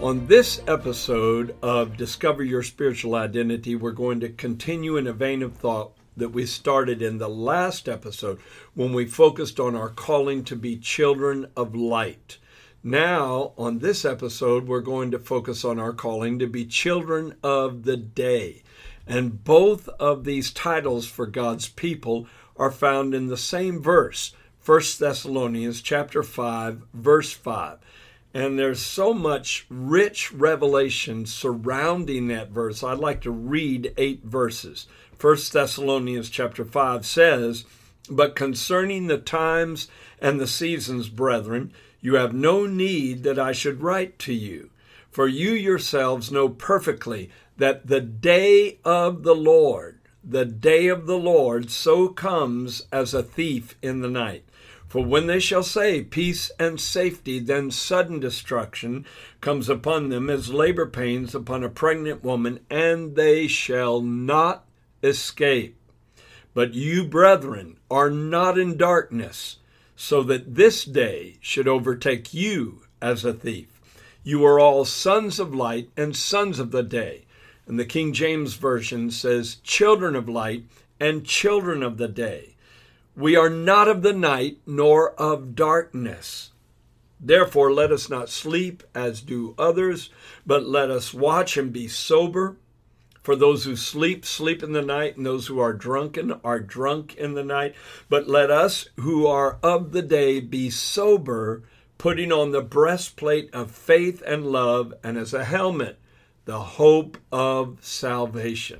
[0.00, 5.42] On this episode of Discover Your Spiritual Identity, we're going to continue in a vein
[5.42, 8.38] of thought that we started in the last episode
[8.74, 12.38] when we focused on our calling to be children of light.
[12.80, 17.82] Now, on this episode, we're going to focus on our calling to be children of
[17.82, 18.62] the day.
[19.04, 24.32] And both of these titles for God's people are found in the same verse,
[24.64, 27.78] 1 Thessalonians chapter 5, verse 5.
[28.34, 32.82] And there's so much rich revelation surrounding that verse.
[32.82, 34.86] I'd like to read eight verses.
[35.16, 37.64] First Thessalonians chapter 5 says,
[38.10, 39.88] But concerning the times
[40.20, 44.70] and the seasons, brethren, you have no need that I should write to you.
[45.10, 51.18] For you yourselves know perfectly that the day of the Lord, the day of the
[51.18, 54.44] Lord, so comes as a thief in the night.
[54.88, 59.04] For when they shall say peace and safety, then sudden destruction
[59.42, 64.64] comes upon them as labor pains upon a pregnant woman, and they shall not
[65.02, 65.76] escape.
[66.54, 69.58] But you, brethren, are not in darkness,
[69.94, 73.80] so that this day should overtake you as a thief.
[74.24, 77.26] You are all sons of light and sons of the day.
[77.66, 80.64] And the King James Version says, children of light
[80.98, 82.54] and children of the day.
[83.18, 86.52] We are not of the night nor of darkness.
[87.18, 90.10] Therefore, let us not sleep as do others,
[90.46, 92.58] but let us watch and be sober.
[93.20, 97.16] For those who sleep, sleep in the night, and those who are drunken are drunk
[97.16, 97.74] in the night.
[98.08, 101.64] But let us who are of the day be sober,
[101.98, 105.98] putting on the breastplate of faith and love, and as a helmet,
[106.44, 108.78] the hope of salvation.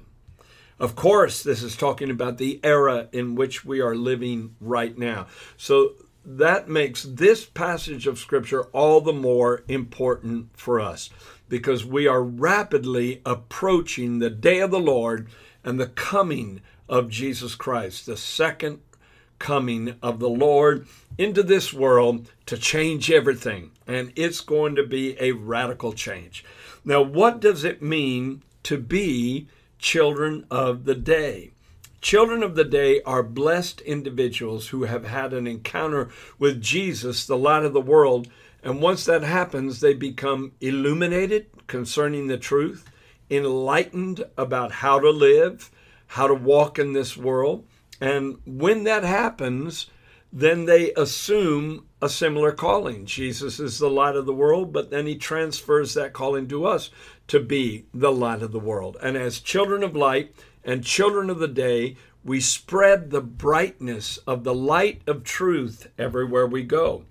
[0.79, 5.27] Of course, this is talking about the era in which we are living right now.
[5.57, 5.95] So
[6.25, 11.11] that makes this passage of Scripture all the more important for us
[11.49, 15.29] because we are rapidly approaching the day of the Lord
[15.65, 18.81] and the coming of Jesus Christ, the second
[19.39, 23.71] coming of the Lord into this world to change everything.
[23.87, 26.45] And it's going to be a radical change.
[26.85, 31.53] Now, what does it mean to be children of the day.
[32.01, 37.37] Children of the day are blessed individuals who have had an encounter with Jesus, the
[37.37, 38.29] light of the world.
[38.63, 42.89] And once that happens, they become illuminated concerning the truth,
[43.31, 45.71] enlightened about how to live,
[46.07, 47.67] how to walk in this world.
[48.01, 49.87] And when that happens,
[50.33, 53.07] then they assume a similar calling.
[53.07, 56.91] Jesus is the light of the world, but then he transfers that calling to us
[57.29, 58.97] to be the light of the world.
[59.03, 60.35] And as children of light
[60.65, 66.47] and children of the day, we spread the brightness of the light of truth everywhere
[66.47, 67.05] we go.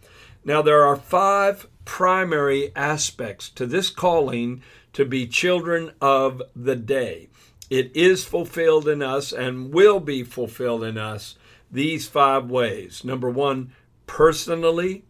[0.43, 4.61] Now, there are five primary aspects to this calling
[4.93, 7.29] to be children of the day.
[7.69, 11.35] It is fulfilled in us and will be fulfilled in us
[11.71, 13.03] these five ways.
[13.03, 13.73] Number one,
[14.05, 15.03] personally.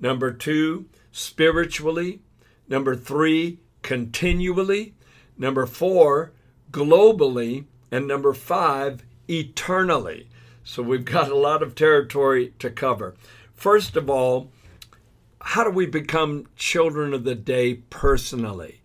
[0.00, 2.22] Number two, spiritually.
[2.68, 4.94] Number three, continually.
[5.36, 6.32] Number four,
[6.70, 7.64] globally.
[7.90, 10.28] And number five, eternally.
[10.62, 13.14] So we've got a lot of territory to cover.
[13.52, 14.52] First of all,
[15.40, 18.80] how do we become children of the day personally?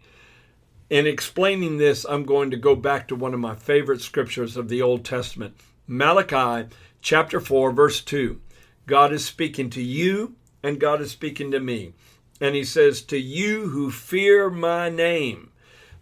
[0.90, 4.70] In explaining this, I'm going to go back to one of my favorite scriptures of
[4.70, 5.56] the Old Testament,
[5.88, 6.70] Malachi
[7.02, 8.40] chapter 4, verse 2.
[8.88, 11.94] God is speaking to you, and God is speaking to me.
[12.42, 15.52] And he says, To you who fear my name,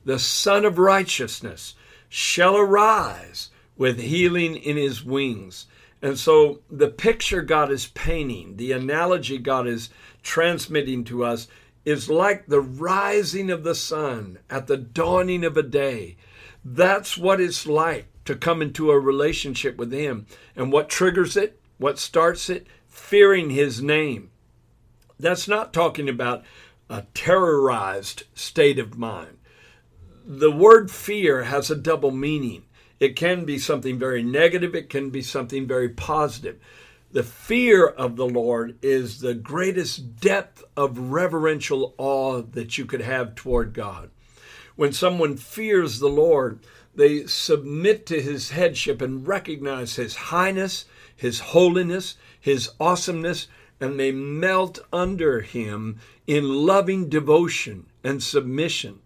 [0.06, 1.76] the Sun of Righteousness
[2.10, 5.68] shall arise with healing in his wings.
[6.02, 9.90] And so the picture God is painting, the analogy God is
[10.22, 11.48] transmitting to us,
[11.86, 16.18] is like the rising of the sun at the dawning of a day.
[16.64, 20.28] That's what it's like to come into a relationship with Him.
[20.56, 21.60] And what triggers it?
[21.78, 22.68] What starts it?
[22.88, 24.30] Fearing His name.
[25.24, 26.44] That's not talking about
[26.90, 29.38] a terrorized state of mind.
[30.26, 32.64] The word fear has a double meaning.
[33.00, 36.60] It can be something very negative, it can be something very positive.
[37.12, 43.02] The fear of the Lord is the greatest depth of reverential awe that you could
[43.02, 44.10] have toward God.
[44.76, 46.60] When someone fears the Lord,
[46.96, 50.86] they submit to his headship and recognize his highness,
[51.16, 53.48] his holiness, his awesomeness,
[53.80, 59.00] and they melt under him in loving devotion and submission.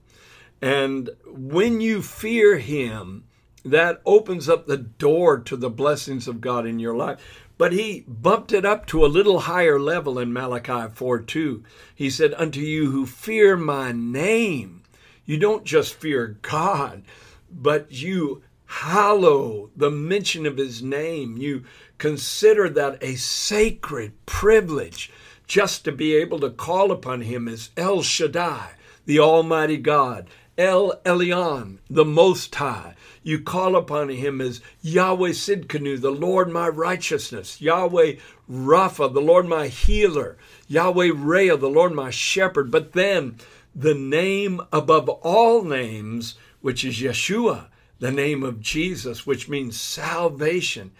[0.61, 3.23] And when you fear him,
[3.63, 7.19] that opens up the door to the blessings of God in your life.
[7.57, 11.63] But he bumped it up to a little higher level in Malachi 4 2.
[11.95, 14.83] He said, Unto you who fear my name,
[15.25, 17.03] you don't just fear God,
[17.51, 21.37] but you hallow the mention of his name.
[21.37, 21.63] You
[21.97, 25.11] consider that a sacred privilege
[25.47, 28.71] just to be able to call upon him as El Shaddai,
[29.05, 32.95] the Almighty God, El Elyon, the Most High.
[33.23, 38.15] You call upon him as Yahweh Sidkenu, the Lord my righteousness, Yahweh
[38.49, 40.37] Rapha, the Lord my healer,
[40.67, 42.71] Yahweh Rea, the Lord my shepherd.
[42.71, 43.37] But then
[43.75, 47.67] the name above all names, which is Yeshua,
[47.99, 50.91] the name of Jesus, which means salvation.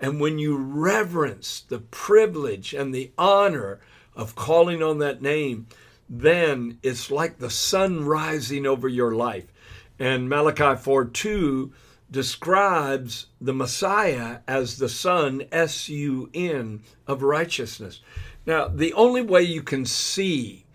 [0.00, 3.80] And when you reverence the privilege and the honor
[4.14, 5.66] of calling on that name,
[6.08, 9.52] then it's like the sun rising over your life.
[9.98, 11.72] And Malachi 4 2
[12.10, 18.00] describes the Messiah as the Sun, S U N, of righteousness.
[18.44, 20.65] Now, the only way you can see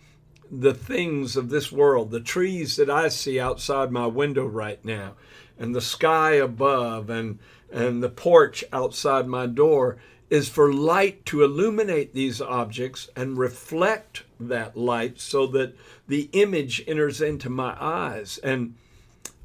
[0.51, 5.13] the things of this world, the trees that I see outside my window right now,
[5.57, 7.39] and the sky above, and,
[7.71, 9.98] and the porch outside my door,
[10.30, 15.75] is for light to illuminate these objects and reflect that light so that
[16.07, 18.38] the image enters into my eyes.
[18.39, 18.75] And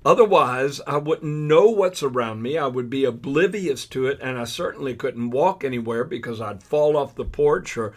[0.05, 2.57] otherwise, I wouldn't know what's around me.
[2.57, 6.97] I would be oblivious to it, and I certainly couldn't walk anywhere because I'd fall
[6.97, 7.93] off the porch or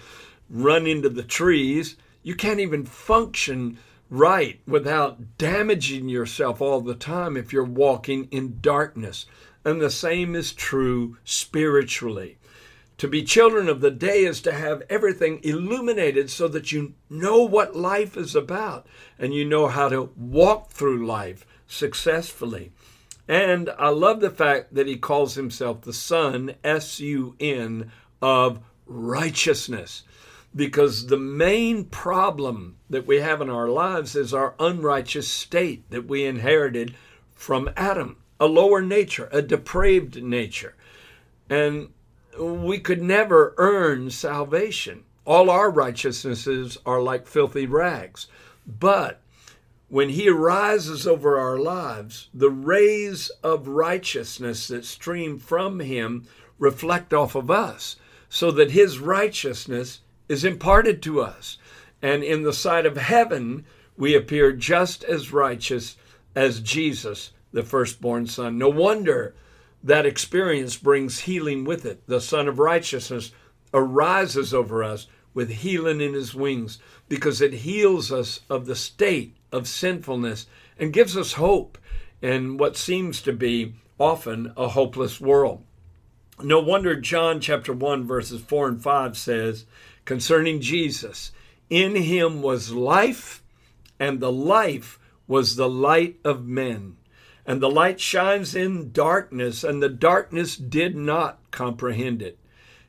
[0.50, 1.96] run into the trees.
[2.24, 3.78] You can't even function
[4.10, 9.26] right without damaging yourself all the time if you're walking in darkness.
[9.64, 12.38] And the same is true spiritually.
[12.98, 17.44] To be children of the day is to have everything illuminated so that you know
[17.44, 18.88] what life is about
[19.18, 22.72] and you know how to walk through life successfully.
[23.26, 28.60] And I love the fact that he calls himself the Sun, S U N, of
[28.86, 30.04] righteousness.
[30.56, 36.08] Because the main problem that we have in our lives is our unrighteous state that
[36.08, 36.96] we inherited
[37.36, 40.76] from Adam, a lower nature, a depraved nature.
[41.50, 41.90] And
[42.40, 45.04] we could never earn salvation.
[45.26, 48.28] All our righteousnesses are like filthy rags.
[48.66, 49.22] But
[49.88, 57.14] when he arises over our lives, the rays of righteousness that stream from him reflect
[57.14, 57.96] off of us,
[58.30, 61.58] so that his righteousness is imparted to us.
[62.02, 63.66] And in the sight of heaven,
[63.98, 65.98] we appear just as righteous
[66.36, 68.58] as Jesus, the firstborn Son.
[68.58, 69.36] No wonder
[69.84, 72.06] that experience brings healing with it.
[72.08, 73.32] The Sun of Righteousness
[73.74, 79.36] arises over us with healing in his wings because it heals us of the state
[79.52, 80.48] of sinfulness
[80.78, 81.78] and gives us hope
[82.22, 85.64] in what seems to be often a hopeless world.
[86.42, 89.66] No wonder John chapter 1 verses 4 and 5 says
[90.06, 91.32] concerning Jesus,
[91.70, 93.44] in him was life
[94.00, 94.98] and the life
[95.28, 96.96] was the light of men.
[97.46, 102.38] And the light shines in darkness, and the darkness did not comprehend it.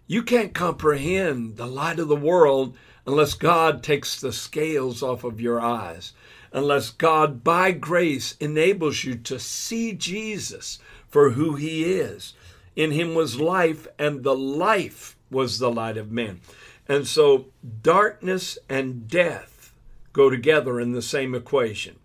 [0.06, 2.76] You can't comprehend the light of the world
[3.06, 6.12] unless God takes the scales off of your eyes,
[6.52, 10.78] unless God, by grace, enables you to see Jesus
[11.08, 12.34] for who he is.
[12.80, 16.40] In him was life, and the life was the light of men.
[16.88, 17.48] And so
[17.82, 19.74] darkness and death
[20.14, 21.96] go together in the same equation.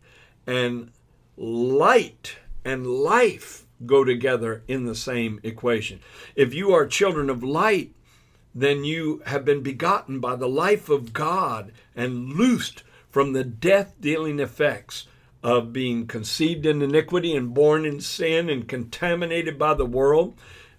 [0.46, 0.92] And
[1.38, 6.02] light and life go together in the same equation.
[6.36, 7.94] If you are children of light,
[8.54, 13.94] then you have been begotten by the life of God and loosed from the death
[14.02, 15.08] dealing effects
[15.42, 20.34] of being conceived in iniquity and born in sin and contaminated by the world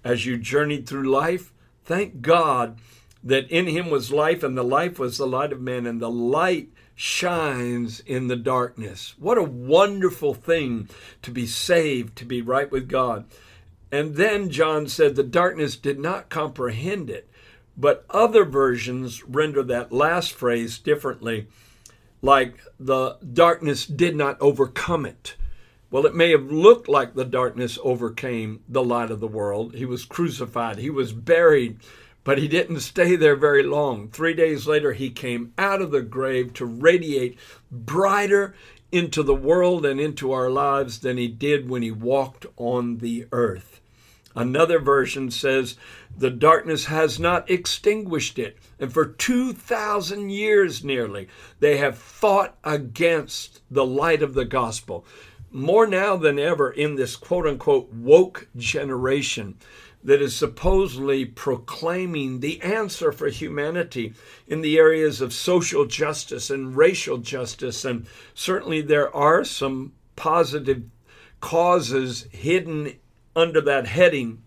[0.07, 1.53] as you journeyed through life.
[1.85, 2.79] Thank God
[3.25, 6.11] that in him was life, and the life was the light of men, and the
[6.11, 9.15] light shines in the darkness.
[9.19, 10.89] What a wonderful thing
[11.23, 13.25] to be saved, to be right with God.
[13.91, 17.29] And then John said the darkness did not comprehend it.
[17.77, 21.49] But other versions render that last phrase differently,
[22.23, 25.35] like the darkness did not overcome it.
[25.97, 29.75] Well, it may have looked like the darkness overcame the light of the world.
[29.75, 31.79] He was crucified, he was buried,
[32.23, 34.11] but he didn't stay there very long.
[34.11, 37.39] Three days later, he came out of the grave to radiate
[37.73, 38.55] brighter
[38.93, 43.25] into the world and into our lives than he did when he walked on the
[43.33, 43.81] earth.
[44.35, 45.77] Another version says,
[46.15, 48.59] The darkness has not extinguished it.
[48.79, 51.29] And for 2,000 years nearly,
[51.61, 55.07] they have fought against the light of the gospel.
[55.57, 59.57] More now than ever in this quote unquote woke generation,
[60.05, 64.13] that is supposedly proclaiming the answer for humanity
[64.47, 67.87] in the areas of social justice and racial justice.
[67.87, 70.83] And certainly there are some positive
[71.41, 72.93] causes hidden
[73.35, 74.43] under that heading.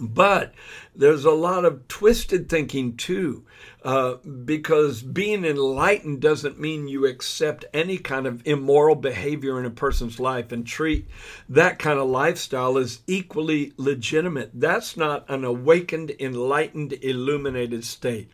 [0.00, 0.54] But
[0.94, 3.44] there's a lot of twisted thinking too.
[3.82, 9.70] Uh, because being enlightened doesn't mean you accept any kind of immoral behavior in a
[9.70, 11.06] person's life and treat
[11.48, 14.50] that kind of lifestyle as equally legitimate.
[14.52, 18.30] That's not an awakened, enlightened, illuminated state.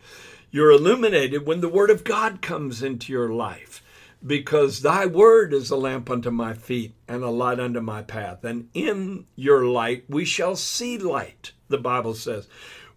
[0.51, 3.83] You're illuminated when the Word of God comes into your life
[4.27, 8.45] because thy word is a lamp unto my feet and a light unto my path.
[8.45, 12.49] And in your light we shall see light, the Bible says.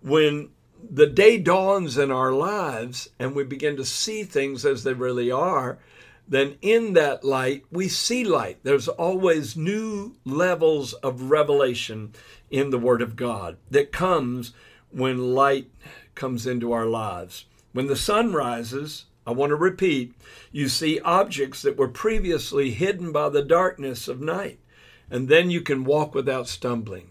[0.02, 0.50] When
[0.90, 5.32] the day dawns in our lives and we begin to see things as they really
[5.32, 5.80] are,
[6.28, 8.60] then in that light we see light.
[8.64, 12.14] There's always new levels of revelation
[12.50, 14.54] in the Word of God that comes
[14.92, 15.70] when light
[16.16, 17.46] comes into our lives.
[17.74, 20.14] When the sun rises, I want to repeat,
[20.54, 24.60] you see objects that were previously hidden by the darkness of night,
[25.12, 27.10] and then you can walk without stumbling.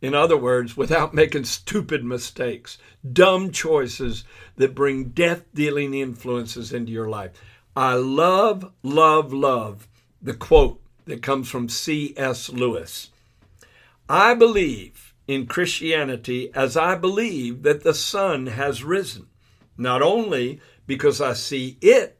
[0.00, 2.78] In other words, without making stupid mistakes,
[3.12, 4.22] dumb choices
[4.56, 7.32] that bring death dealing influences into your life.
[7.74, 9.88] I love, love, love
[10.22, 12.48] the quote that comes from C.S.
[12.48, 13.10] Lewis.
[14.08, 19.26] I believe in Christianity as I believe that the sun has risen,
[19.76, 22.18] not only because I see it,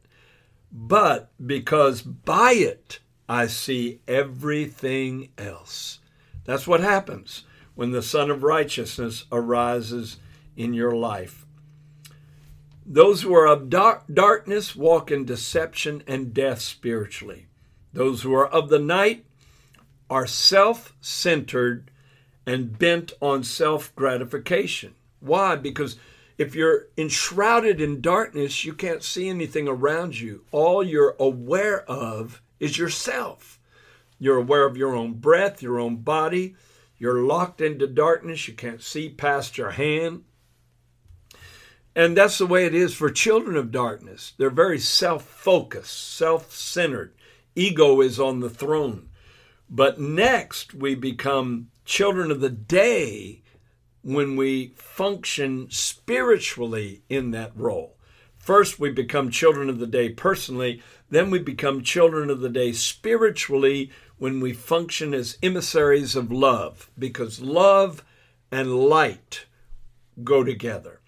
[0.71, 5.99] but because by it I see everything else.
[6.45, 7.43] That's what happens
[7.75, 10.19] when the Sun of Righteousness arises
[10.55, 11.45] in your life.
[12.85, 17.47] Those who are of dark, darkness walk in deception and death spiritually.
[17.91, 19.25] Those who are of the night
[20.09, 21.91] are self centered
[22.45, 24.95] and bent on self gratification.
[25.19, 25.57] Why?
[25.57, 25.97] Because
[26.41, 30.43] if you're enshrouded in darkness, you can't see anything around you.
[30.51, 33.59] All you're aware of is yourself.
[34.17, 36.55] You're aware of your own breath, your own body,
[37.01, 38.47] you're locked into darkness.
[38.47, 40.23] You can't see past your hand.
[41.95, 44.33] And that's the way it is for children of darkness.
[44.37, 47.15] They're very self focused, self centered.
[47.55, 49.09] Ego is on the throne.
[49.67, 53.40] But next, we become children of the day
[54.03, 57.95] when we function spiritually in that role.
[58.37, 60.81] First, we become children of the day personally,
[61.11, 66.89] then, we become children of the day spiritually when we function as emissaries of love,
[66.97, 68.05] because love
[68.49, 69.45] and light
[70.23, 71.01] go together.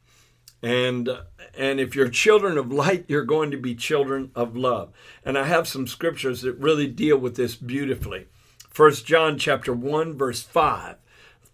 [0.62, 1.09] And
[1.57, 4.91] and if you're children of light, you're going to be children of love.
[5.23, 8.27] And I have some scriptures that really deal with this beautifully.
[8.69, 10.97] First John chapter 1 verse 5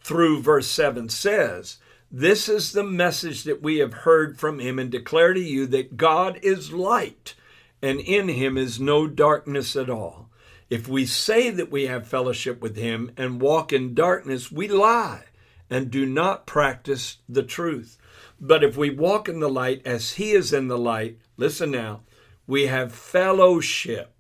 [0.01, 1.77] through verse 7 says,
[2.12, 5.98] "This is the message that we have heard from him and declare to you that
[5.98, 7.36] God is light,
[7.82, 10.29] and in him is no darkness at all."
[10.70, 15.25] If we say that we have fellowship with him and walk in darkness, we lie
[15.70, 17.98] and do not practice the truth.
[18.39, 22.01] But if we walk in the light as he is in the light, listen now,
[22.48, 24.13] we have fellowship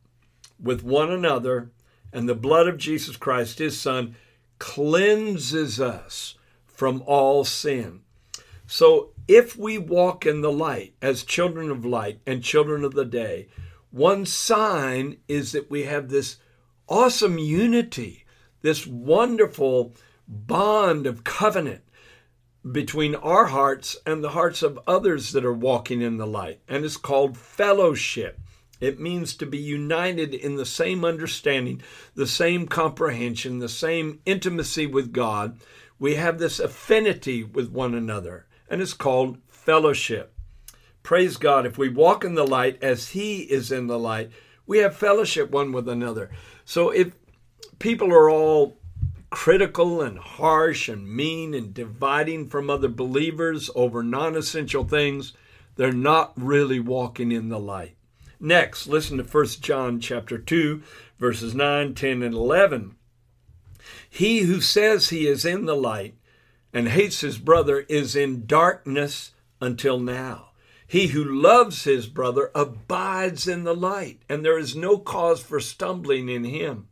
[0.59, 1.71] with one another,
[2.11, 4.15] and the blood of Jesus Christ, his son,
[4.59, 6.35] cleanses us
[6.67, 8.01] from all sin.
[8.67, 13.05] So if we walk in the light as children of light and children of the
[13.05, 13.47] day,
[13.91, 16.37] one sign is that we have this
[16.87, 18.25] awesome unity,
[18.61, 19.95] this wonderful
[20.27, 21.81] bond of covenant
[22.71, 26.59] between our hearts and the hearts of others that are walking in the light.
[26.67, 28.39] And it's called fellowship.
[28.79, 31.81] It means to be united in the same understanding,
[32.15, 35.59] the same comprehension, the same intimacy with God.
[35.99, 40.33] We have this affinity with one another, and it's called fellowship.
[41.03, 41.65] Praise God.
[41.65, 44.31] If we walk in the light as He is in the light,
[44.65, 46.29] we have fellowship one with another.
[46.63, 47.13] So if
[47.79, 48.77] people are all
[49.29, 55.33] critical and harsh and mean and dividing from other believers over non essential things,
[55.75, 57.95] they're not really walking in the light.
[58.39, 60.81] Next, listen to 1 John chapter 2
[61.19, 62.95] verses 9, 10 and 11.
[64.09, 66.15] He who says he is in the light
[66.73, 70.51] and hates his brother is in darkness until now.
[70.87, 75.59] He who loves his brother abides in the light, and there is no cause for
[75.59, 76.87] stumbling in him.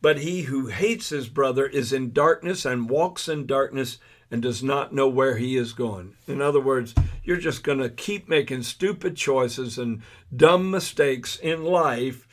[0.00, 3.98] But he who hates his brother is in darkness and walks in darkness
[4.30, 6.14] and does not know where he is going.
[6.26, 10.02] In other words, you're just going to keep making stupid choices and
[10.34, 12.26] dumb mistakes in life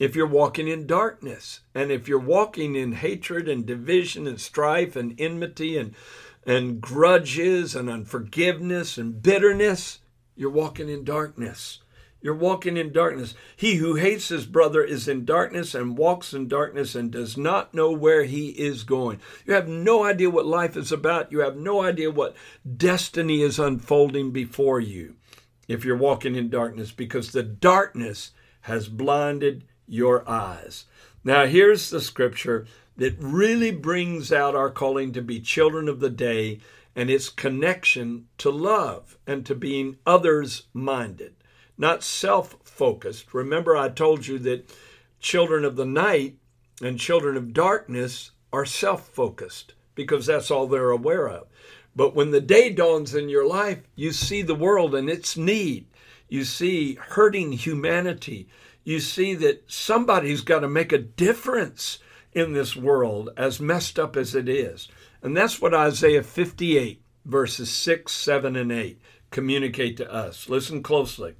[0.00, 1.60] if you're walking in darkness.
[1.74, 5.94] And if you're walking in hatred and division and strife and enmity and,
[6.46, 10.00] and grudges and unforgiveness and bitterness,
[10.36, 11.80] you're walking in darkness.
[12.24, 13.34] You're walking in darkness.
[13.54, 17.74] He who hates his brother is in darkness and walks in darkness and does not
[17.74, 19.20] know where he is going.
[19.44, 21.30] You have no idea what life is about.
[21.30, 22.34] You have no idea what
[22.78, 25.16] destiny is unfolding before you
[25.68, 28.30] if you're walking in darkness because the darkness
[28.62, 30.86] has blinded your eyes.
[31.24, 32.64] Now, here's the scripture
[32.96, 36.60] that really brings out our calling to be children of the day
[36.96, 41.34] and its connection to love and to being others minded,
[41.76, 43.32] not self focused.
[43.34, 44.70] Remember, I told you that
[45.20, 46.36] children of the night
[46.82, 51.46] and children of darkness are self focused because that's all they're aware of.
[51.96, 55.86] But when the day dawns in your life, you see the world and its need.
[56.28, 58.48] You see hurting humanity.
[58.82, 62.00] You see that somebody's got to make a difference
[62.32, 64.88] in this world, as messed up as it is.
[65.22, 69.00] And that's what Isaiah 58, verses 6, 7, and 8
[69.30, 70.48] communicate to us.
[70.48, 71.34] Listen closely.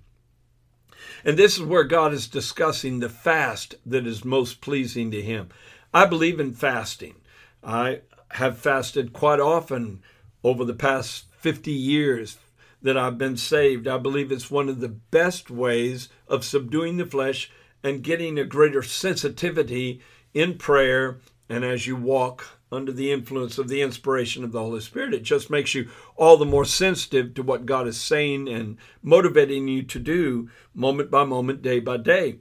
[1.24, 5.48] And this is where God is discussing the fast that is most pleasing to Him.
[5.92, 7.16] I believe in fasting.
[7.62, 8.00] I
[8.32, 10.02] have fasted quite often
[10.42, 12.38] over the past 50 years
[12.82, 13.88] that I've been saved.
[13.88, 17.50] I believe it's one of the best ways of subduing the flesh
[17.82, 20.00] and getting a greater sensitivity
[20.32, 24.80] in prayer and as you walk under the influence of the inspiration of the Holy
[24.80, 25.14] Spirit.
[25.14, 29.68] It just makes you all the more sensitive to what God is saying and motivating
[29.68, 32.38] you to do moment by moment, day by day.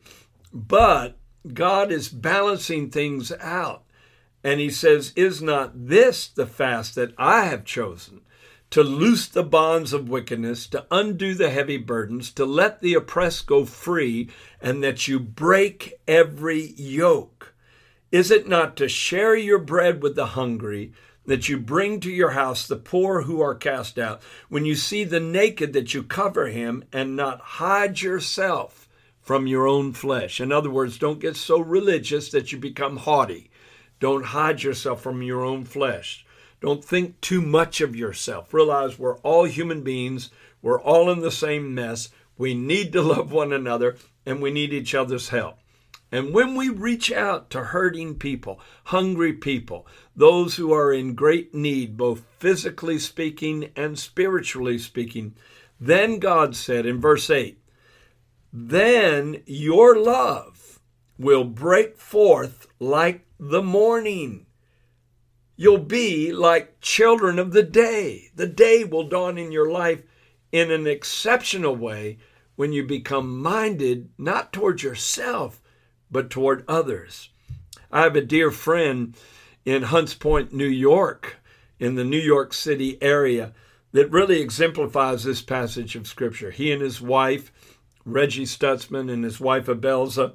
[0.51, 1.17] But
[1.53, 3.83] God is balancing things out.
[4.43, 8.21] And He says, Is not this the fast that I have chosen?
[8.71, 13.45] To loose the bonds of wickedness, to undo the heavy burdens, to let the oppressed
[13.45, 17.52] go free, and that you break every yoke.
[18.13, 20.93] Is it not to share your bread with the hungry,
[21.25, 25.03] that you bring to your house the poor who are cast out, when you see
[25.03, 28.87] the naked, that you cover him, and not hide yourself
[29.19, 30.39] from your own flesh?
[30.39, 33.49] In other words, don't get so religious that you become haughty.
[33.99, 36.23] Don't hide yourself from your own flesh.
[36.61, 38.53] Don't think too much of yourself.
[38.53, 40.29] Realize we're all human beings.
[40.61, 42.09] We're all in the same mess.
[42.37, 45.57] We need to love one another and we need each other's help.
[46.13, 51.55] And when we reach out to hurting people, hungry people, those who are in great
[51.55, 55.33] need, both physically speaking and spiritually speaking,
[55.79, 57.57] then God said in verse 8,
[58.53, 60.79] then your love
[61.17, 64.45] will break forth like the morning.
[65.55, 68.29] You'll be like children of the day.
[68.35, 70.03] The day will dawn in your life
[70.51, 72.19] in an exceptional way
[72.55, 75.59] when you become minded not towards yourself,
[76.13, 77.29] but toward others.
[77.91, 79.15] I have a dear friend
[79.65, 81.37] in Hunts Point, New York,
[81.79, 83.51] in the New York City area,
[83.91, 86.51] that really exemplifies this passage of Scripture.
[86.51, 87.51] He and his wife,
[88.05, 90.33] Reggie Stutzman, and his wife, Abelza,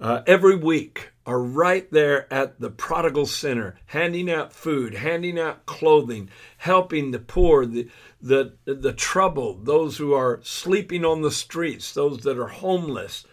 [0.00, 5.66] uh, every week are right there at the prodigal center, handing out food, handing out
[5.66, 7.88] clothing, helping the poor, the,
[8.20, 13.26] the, the troubled, those who are sleeping on the streets, those that are homeless,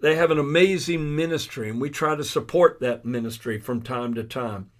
[0.00, 4.24] they have an amazing ministry, and we try to support that ministry from time to
[4.24, 4.70] time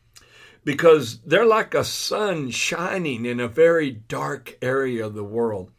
[0.64, 5.70] because they're like a sun shining in a very dark area of the world.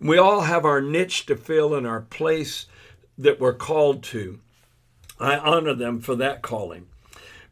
[0.00, 2.66] We all have our niche to fill in our place
[3.16, 4.38] that we're called to.
[5.18, 6.86] I honor them for that calling.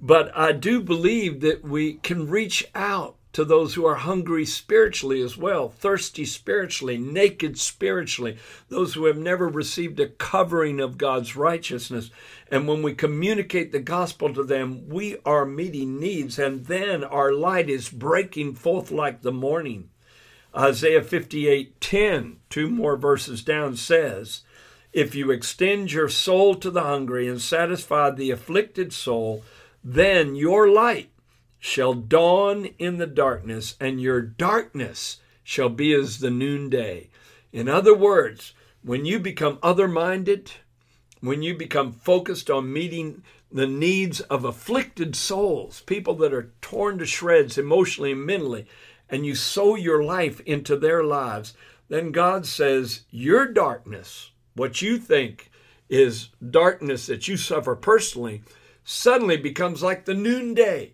[0.01, 5.20] But I do believe that we can reach out to those who are hungry spiritually
[5.20, 8.38] as well, thirsty spiritually, naked spiritually,
[8.70, 12.11] those who have never received a covering of God's righteousness.
[12.51, 17.31] And when we communicate the gospel to them, we are meeting needs, and then our
[17.31, 19.90] light is breaking forth like the morning.
[20.57, 24.44] Isaiah 58 10, two more verses down, says,
[24.94, 29.44] If you extend your soul to the hungry and satisfy the afflicted soul,
[29.85, 31.11] then your light
[31.67, 37.11] shall dawn in the darkness, and your darkness shall be as the noonday.
[37.53, 40.53] In other words, when you become other minded,
[41.21, 46.99] when you become focused on meeting the needs of afflicted souls, people that are torn
[46.99, 48.67] to shreds emotionally and mentally,
[49.11, 51.53] and you sow your life into their lives,
[51.89, 55.51] then God says, Your darkness, what you think
[55.89, 58.45] is darkness that you suffer personally,
[58.85, 60.93] suddenly becomes like the noonday.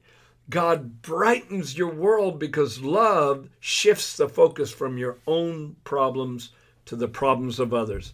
[0.50, 6.50] God brightens your world because love shifts the focus from your own problems
[6.86, 8.12] to the problems of others.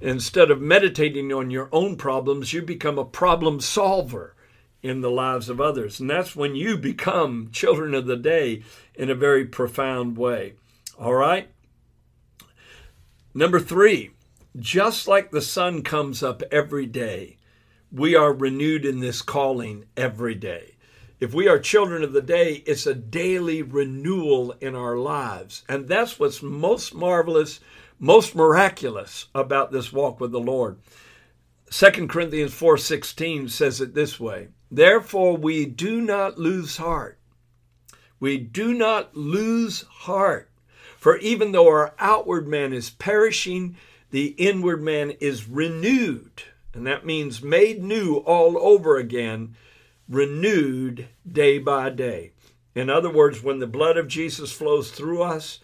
[0.00, 4.34] Instead of meditating on your own problems, you become a problem solver
[4.82, 6.00] in the lives of others.
[6.00, 8.62] And that's when you become children of the day
[8.94, 10.54] in a very profound way.
[10.98, 11.50] All right?
[13.34, 14.10] Number three,
[14.58, 17.36] just like the sun comes up every day,
[17.92, 20.74] we are renewed in this calling every day.
[21.20, 25.62] If we are children of the day, it's a daily renewal in our lives.
[25.68, 27.60] And that's what's most marvelous,
[27.98, 30.78] most miraculous about this walk with the Lord.
[31.70, 37.18] 2 Corinthians 4:16 says it this way: Therefore we do not lose heart.
[38.18, 40.50] We do not lose heart.
[40.96, 43.76] For even though our outward man is perishing,
[44.10, 46.44] the inward man is renewed.
[46.72, 49.54] And that means made new all over again,
[50.10, 52.32] renewed day by day.
[52.74, 55.60] In other words, when the blood of Jesus flows through us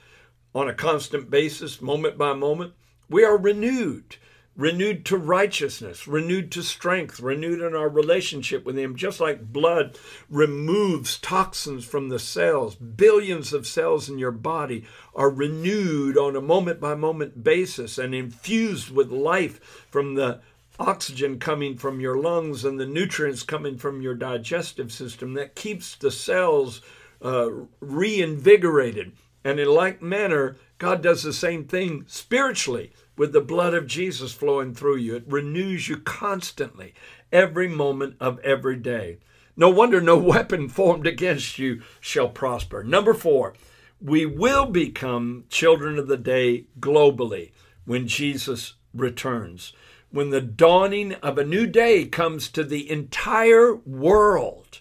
[0.55, 2.73] on a constant basis, moment by moment,
[3.11, 4.17] we are renewed
[4.57, 8.97] renewed to righteousness, renewed to strength, renewed in our relationship with Him.
[8.97, 9.99] Just like blood
[10.31, 16.41] removes toxins from the cells, billions of cells in your body are renewed on a
[16.41, 20.41] moment by moment basis and infused with life from the
[20.79, 25.97] oxygen coming from your lungs and the nutrients coming from your digestive system that keeps
[25.97, 26.83] the cells
[27.23, 27.49] uh,
[27.81, 29.13] reinvigorated.
[29.45, 34.33] And in like manner, God does the same thing spiritually with the blood of Jesus
[34.33, 35.17] flowing through you.
[35.17, 36.95] It renews you constantly,
[37.33, 39.19] every moment of every day.
[39.57, 42.83] No wonder no weapon formed against you shall prosper.
[42.83, 43.55] Number four,
[44.01, 47.53] we will become children of the day globally
[47.87, 49.73] when Jesus returns.
[50.17, 54.79] When the dawning of a new day comes to the entire world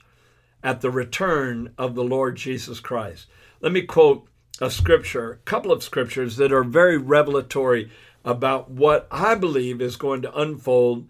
[0.64, 3.28] at the return of the Lord Jesus Christ.
[3.60, 4.30] Let me quote
[4.62, 7.92] a scripture, a couple of scriptures that are very revelatory
[8.24, 11.10] about what I believe is going to unfold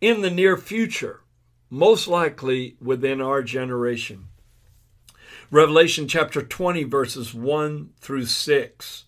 [0.00, 1.22] in the near future,
[1.68, 4.28] most likely within our generation.
[5.50, 9.06] Revelation chapter 20, verses 1 through 6.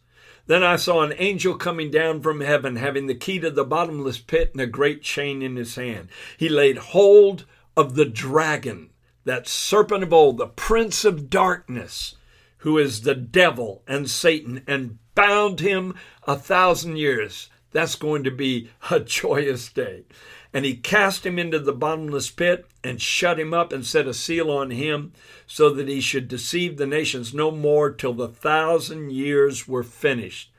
[0.49, 4.17] Then I saw an angel coming down from heaven, having the key to the bottomless
[4.17, 6.09] pit and a great chain in his hand.
[6.39, 7.45] He laid hold
[7.77, 8.89] of the dragon,
[9.25, 12.17] that serpent of old, the prince of darkness,
[12.59, 15.95] who is the devil and Satan, and bound him
[16.27, 17.51] a thousand years.
[17.73, 20.07] That's going to be a joyous day.
[20.55, 24.15] And he cast him into the bottomless pit and shut him up and set a
[24.15, 25.13] seal on him
[25.47, 30.51] so that he should deceive the nations no more till the thousand years were finished.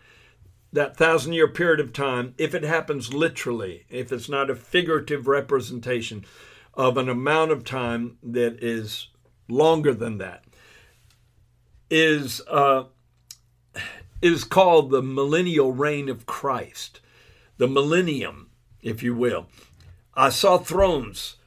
[0.72, 5.28] That thousand year period of time, if it happens literally, if it's not a figurative
[5.28, 6.24] representation
[6.76, 9.08] of an amount of time that is
[9.48, 10.44] longer than that,
[11.90, 12.84] is uh,
[14.22, 17.02] is called the millennial reign of Christ,
[17.58, 18.52] the millennium,
[18.84, 19.48] if you will.
[20.14, 21.38] I saw thrones,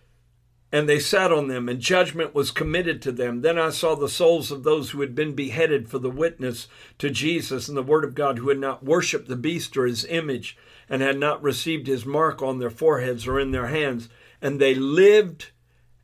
[0.73, 3.43] and they sat on them, and judgment was committed to them.
[3.43, 6.67] Then I saw the souls of those who had been beheaded for the witness
[6.99, 10.07] to Jesus and the Word of God, who had not worshipped the beast or his
[10.07, 10.57] image,
[10.89, 14.09] and had not received his mark on their foreheads or in their hands.
[14.41, 15.51] And they lived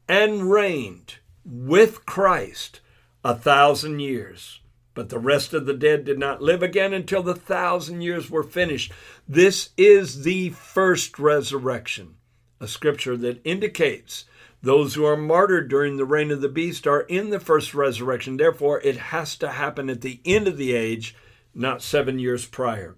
[0.06, 2.80] and reigned with Christ
[3.24, 4.60] a thousand years.
[4.92, 8.42] But the rest of the dead did not live again until the thousand years were
[8.42, 8.92] finished.
[9.26, 12.16] This is the first resurrection,
[12.60, 14.24] a scripture that indicates
[14.62, 18.36] those who are martyred during the reign of the beast are in the first resurrection.
[18.36, 21.14] Therefore, it has to happen at the end of the age,
[21.54, 22.96] not seven years prior.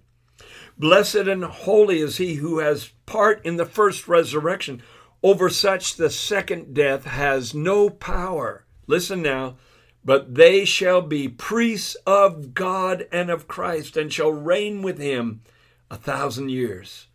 [0.77, 4.81] Blessed and holy is he who has part in the first resurrection.
[5.21, 8.65] Over such, the second death has no power.
[8.87, 9.57] Listen now
[10.03, 15.41] but they shall be priests of God and of Christ, and shall reign with him
[15.89, 17.07] a thousand years.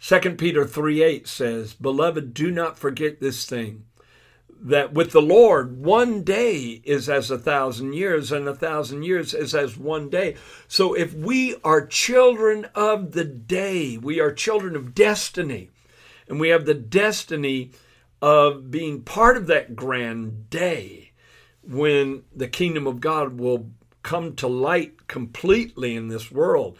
[0.00, 3.84] 2 Peter 3 8 says, Beloved, do not forget this thing,
[4.60, 9.34] that with the Lord one day is as a thousand years, and a thousand years
[9.34, 10.36] is as one day.
[10.68, 15.70] So if we are children of the day, we are children of destiny,
[16.28, 17.72] and we have the destiny
[18.22, 21.12] of being part of that grand day
[21.62, 23.70] when the kingdom of God will
[24.02, 26.78] come to light completely in this world,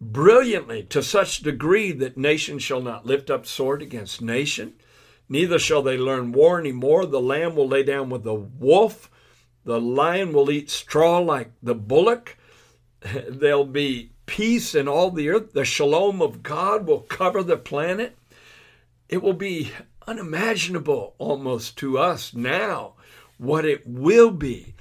[0.00, 4.74] brilliantly, to such degree that nation shall not lift up sword against nation,
[5.28, 7.06] neither shall they learn war any more.
[7.06, 9.10] The lamb will lay down with the wolf,
[9.64, 12.38] the lion will eat straw like the bullock.
[13.28, 15.52] There'll be peace in all the earth.
[15.52, 18.16] The shalom of God will cover the planet.
[19.08, 19.72] It will be
[20.06, 22.94] unimaginable almost to us now
[23.36, 24.74] what it will be.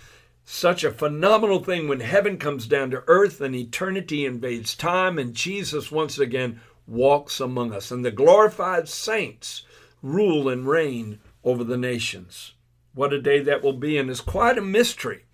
[0.49, 5.33] Such a phenomenal thing when heaven comes down to earth and eternity invades time and
[5.33, 9.63] Jesus once again walks among us and the glorified saints
[10.01, 12.53] rule and reign over the nations.
[12.93, 15.25] What a day that will be, and it's quite a mystery.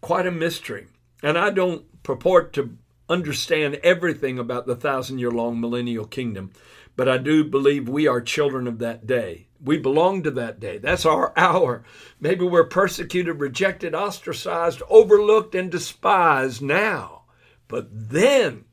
[0.00, 0.88] Quite a mystery.
[1.22, 2.76] And I don't purport to
[3.08, 6.50] understand everything about the thousand year long millennial kingdom,
[6.96, 9.46] but I do believe we are children of that day.
[9.62, 10.78] We belong to that day.
[10.78, 11.84] That's our hour.
[12.20, 17.22] Maybe we're persecuted, rejected, ostracized, overlooked, and despised now,
[17.68, 18.64] but then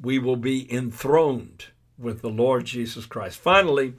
[0.00, 1.66] we will be enthroned
[1.98, 3.38] with the Lord Jesus Christ.
[3.38, 3.94] Finally,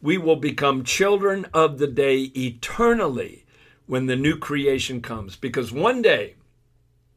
[0.00, 3.44] we will become children of the day eternally
[3.86, 5.34] when the new creation comes.
[5.36, 6.34] Because one day,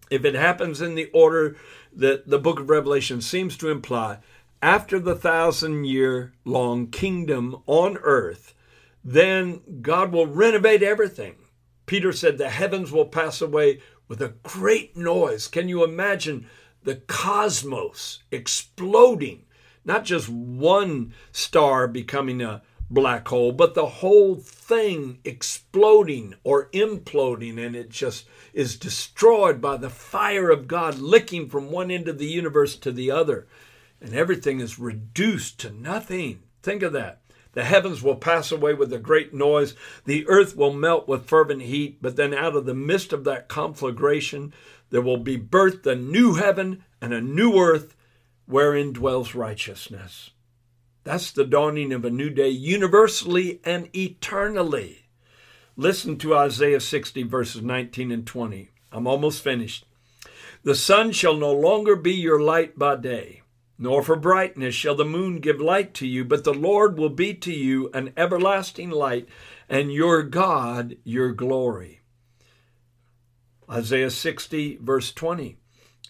[0.09, 1.57] if it happens in the order
[1.93, 4.19] that the book of Revelation seems to imply,
[4.61, 8.53] after the thousand year long kingdom on earth,
[9.03, 11.35] then God will renovate everything.
[11.85, 15.47] Peter said the heavens will pass away with a great noise.
[15.47, 16.47] Can you imagine
[16.83, 19.45] the cosmos exploding?
[19.85, 27.63] Not just one star becoming a, black hole, but the whole thing exploding or imploding,
[27.63, 32.17] and it just is destroyed by the fire of God licking from one end of
[32.17, 33.47] the universe to the other.
[34.01, 36.43] And everything is reduced to nothing.
[36.61, 37.21] Think of that.
[37.53, 39.73] The heavens will pass away with a great noise.
[40.05, 41.99] The earth will melt with fervent heat.
[42.01, 44.53] But then, out of the midst of that conflagration,
[44.91, 47.95] there will be birthed a new heaven and a new earth
[48.45, 50.31] wherein dwells righteousness.
[51.03, 55.07] That's the dawning of a new day, universally and eternally.
[55.75, 58.69] Listen to Isaiah 60, verses 19 and 20.
[58.91, 59.85] I'm almost finished.
[60.63, 63.41] The sun shall no longer be your light by day,
[63.77, 67.33] nor for brightness shall the moon give light to you, but the Lord will be
[67.35, 69.27] to you an everlasting light,
[69.69, 72.01] and your God your glory.
[73.69, 75.57] Isaiah 60, verse 20.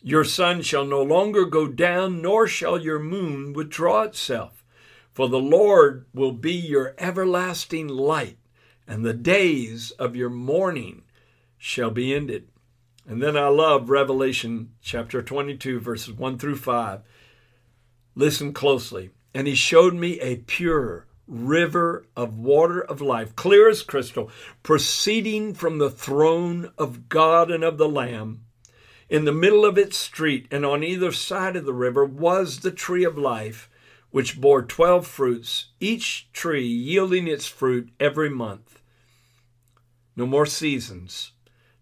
[0.02, 4.64] Your sun shall no longer go down, nor shall your moon withdraw itself.
[5.12, 8.38] For the Lord will be your everlasting light,
[8.88, 11.02] and the days of your mourning
[11.58, 12.48] shall be ended.
[13.08, 17.02] And then I love Revelation chapter 22, verses 1 through 5.
[18.18, 19.12] Listen closely.
[19.36, 24.32] And he showed me a pure river of water of life, clear as crystal,
[24.64, 28.42] proceeding from the throne of God and of the Lamb.
[29.08, 32.72] In the middle of its street and on either side of the river was the
[32.72, 33.70] tree of life
[34.10, 38.82] which bore twelve fruits, each tree yielding its fruit every month.
[40.16, 41.34] No more seasons,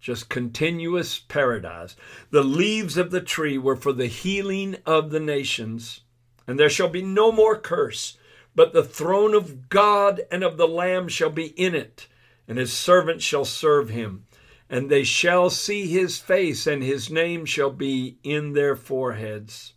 [0.02, 1.95] just continuous paradise.
[2.32, 6.02] The leaves of the tree were for the healing of the nations,
[6.47, 8.17] and there shall be no more curse,
[8.53, 12.08] but the throne of God and of the Lamb shall be in it,
[12.47, 14.25] and his servants shall serve him.
[14.69, 19.73] And they shall see his face, and his name shall be in their foreheads.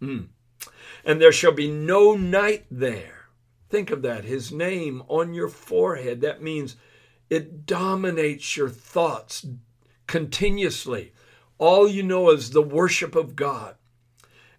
[0.00, 0.28] Mm
[1.04, 3.26] and there shall be no night there.
[3.68, 6.20] Think of that, his name on your forehead.
[6.20, 6.76] That means
[7.30, 9.46] it dominates your thoughts
[10.06, 11.12] continuously.
[11.58, 13.76] All you know is the worship of God.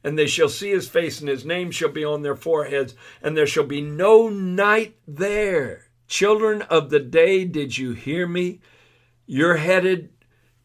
[0.04, 3.38] And they shall see his face, and his name shall be on their foreheads, and
[3.38, 5.86] there shall be no night there.
[6.08, 8.60] Children of the day, did you hear me?
[9.26, 10.10] You're headed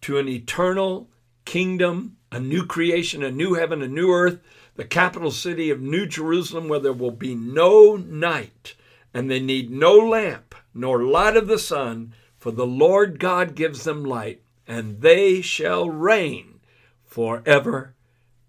[0.02, 1.08] to an eternal
[1.44, 4.40] kingdom, a new creation, a new heaven, a new earth
[4.78, 8.76] the capital city of New Jerusalem, where there will be no night,
[9.12, 13.82] and they need no lamp nor light of the sun, for the Lord God gives
[13.82, 16.60] them light, and they shall reign
[17.04, 17.96] forever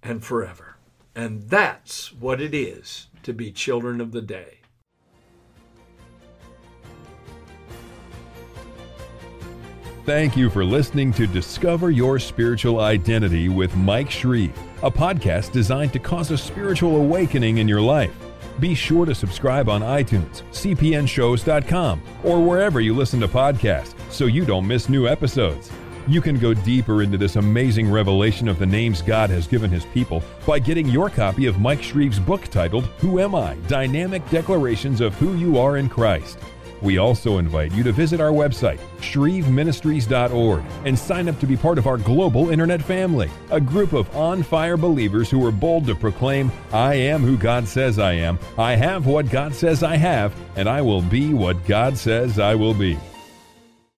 [0.04, 0.76] and forever.
[1.20, 4.60] And that's what it is to be children of the day.
[10.06, 15.92] Thank you for listening to Discover Your Spiritual Identity with Mike Shreve, a podcast designed
[15.92, 18.16] to cause a spiritual awakening in your life.
[18.62, 24.46] Be sure to subscribe on iTunes, cpnshows.com, or wherever you listen to podcasts so you
[24.46, 25.70] don't miss new episodes.
[26.10, 29.86] You can go deeper into this amazing revelation of the names God has given His
[29.86, 33.54] people by getting your copy of Mike Shreve's book titled Who Am I?
[33.68, 36.40] Dynamic Declarations of Who You Are in Christ.
[36.82, 41.78] We also invite you to visit our website, shreveministries.org, and sign up to be part
[41.78, 45.94] of our global internet family, a group of on fire believers who are bold to
[45.94, 50.34] proclaim, I am who God says I am, I have what God says I have,
[50.56, 52.98] and I will be what God says I will be.